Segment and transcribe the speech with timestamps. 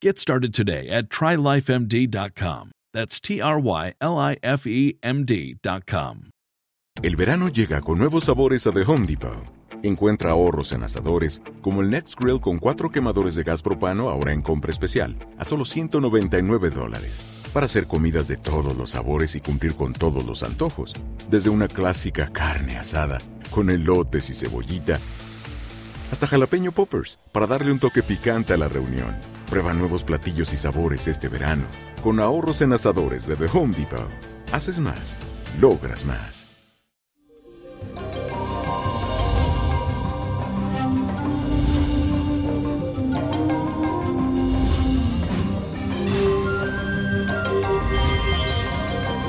[0.00, 2.70] Get started today at trylifemd.com.
[2.94, 6.30] That's T R Y L I F E M D.com.
[7.02, 9.44] El verano llega con nuevos sabores a The Home Depot.
[9.82, 14.32] Encuentra ahorros en asadores, como el Next Grill con cuatro quemadores de gas propano ahora
[14.32, 17.24] en compra especial, a solo 199 dólares.
[17.52, 20.94] Para hacer comidas de todos los sabores y cumplir con todos los antojos.
[21.28, 23.18] Desde una clásica carne asada,
[23.50, 25.00] con elotes y cebollita,
[26.10, 29.16] hasta jalapeño poppers, para darle un toque picante a la reunión.
[29.48, 31.64] Prueba nuevos platillos y sabores este verano,
[32.02, 34.08] con ahorros en asadores de The Home Depot.
[34.52, 35.18] Haces más,
[35.60, 36.46] logras más.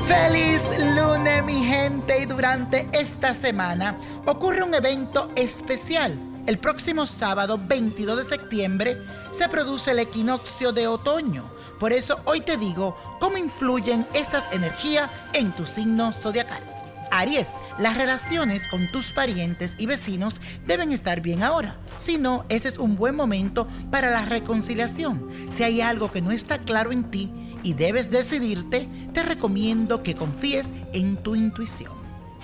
[0.08, 0.64] Feliz
[0.96, 6.29] lunes mi gente y durante esta semana ocurre un evento especial.
[6.46, 8.98] El próximo sábado 22 de septiembre
[9.32, 11.44] se produce el equinoccio de otoño.
[11.80, 16.62] Por eso hoy te digo cómo influyen estas energías en tu signo zodiacal.
[17.12, 21.78] Aries, las relaciones con tus parientes y vecinos deben estar bien ahora.
[21.98, 25.28] Si no, este es un buen momento para la reconciliación.
[25.52, 27.32] Si hay algo que no está claro en ti
[27.64, 31.94] y debes decidirte, te recomiendo que confíes en tu intuición.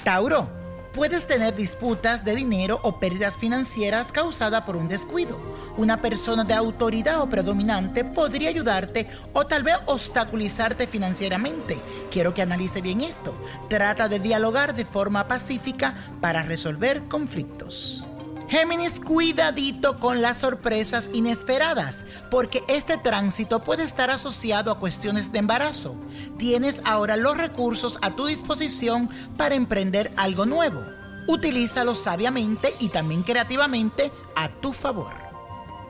[0.04, 0.50] Tauro,
[0.96, 5.38] puedes tener disputas de dinero o pérdidas financieras causadas por un descuido.
[5.76, 11.78] Una persona de autoridad o predominante podría ayudarte o tal vez obstaculizarte financieramente.
[12.12, 13.36] Quiero que analice bien esto.
[13.70, 18.08] Trata de dialogar de forma pacífica para resolver conflictos.
[18.48, 25.40] Géminis, cuidadito con las sorpresas inesperadas, porque este tránsito puede estar asociado a cuestiones de
[25.40, 25.96] embarazo.
[26.38, 30.81] Tienes ahora los recursos a tu disposición para emprender algo nuevo.
[31.28, 35.13] Utilízalos sabiamente y también creativamente a tu favor.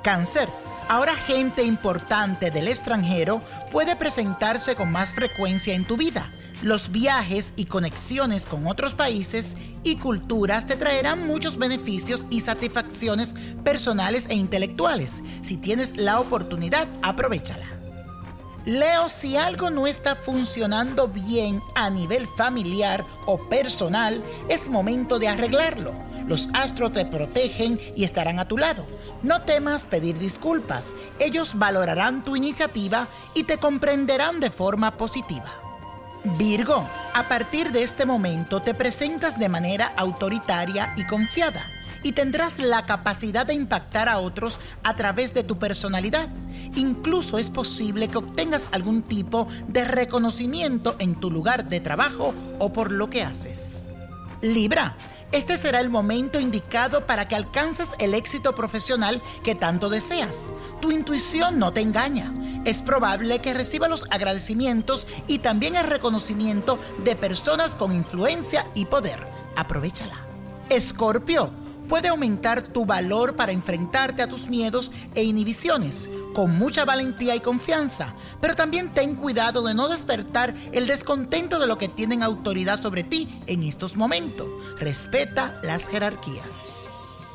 [0.04, 0.48] Cáncer.
[0.88, 3.42] Ahora gente importante del extranjero
[3.72, 6.32] puede presentarse con más frecuencia en tu vida.
[6.62, 13.34] Los viajes y conexiones con otros países y culturas te traerán muchos beneficios y satisfacciones
[13.64, 15.22] personales e intelectuales.
[15.42, 17.75] Si tienes la oportunidad, aprovechala.
[18.66, 25.28] Leo, si algo no está funcionando bien a nivel familiar o personal, es momento de
[25.28, 25.94] arreglarlo.
[26.28, 28.88] Los astros te protegen y estarán a tu lado.
[29.22, 30.94] No temas pedir disculpas.
[31.20, 35.54] Ellos valorarán tu iniciativa y te comprenderán de forma positiva.
[36.40, 41.75] Virgo, a partir de este momento te presentas de manera autoritaria y confiada
[42.06, 46.30] y tendrás la capacidad de impactar a otros a través de tu personalidad.
[46.76, 52.72] Incluso es posible que obtengas algún tipo de reconocimiento en tu lugar de trabajo o
[52.72, 53.86] por lo que haces.
[54.44, 54.96] Libra,
[55.32, 60.44] este será el momento indicado para que alcances el éxito profesional que tanto deseas.
[60.82, 62.32] Tu intuición no te engaña.
[62.66, 68.86] Es probable que reciba los agradecimientos y también el reconocimiento de personas con influencia y
[68.86, 69.20] poder.
[69.56, 70.20] Aprovechala.
[70.70, 77.36] Escorpio, puede aumentar tu valor para enfrentarte a tus miedos e inhibiciones con mucha valentía
[77.36, 82.24] y confianza, pero también ten cuidado de no despertar el descontento de lo que tienen
[82.24, 84.48] autoridad sobre ti en estos momentos.
[84.80, 86.56] Respeta las jerarquías.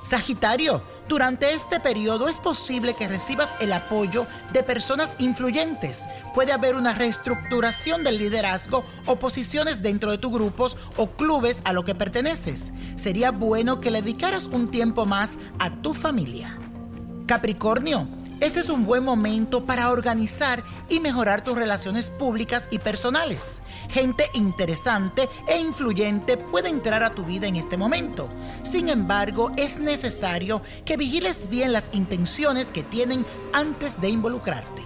[0.03, 6.05] Sagitario, durante este periodo es posible que recibas el apoyo de personas influyentes.
[6.37, 11.73] Puede haber una reestructuración del liderazgo o posiciones dentro de tus grupos o clubes a
[11.73, 12.73] lo que perteneces.
[12.95, 16.57] Sería bueno que le dedicaras un tiempo más a tu familia.
[17.27, 18.07] Capricornio,
[18.41, 23.61] este es un buen momento para organizar y mejorar tus relaciones públicas y personales.
[23.91, 28.29] Gente interesante e influyente puede entrar a tu vida en este momento.
[28.63, 34.83] Sin embargo, es necesario que vigiles bien las intenciones que tienen antes de involucrarte.